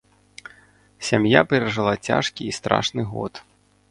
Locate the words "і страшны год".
2.53-3.33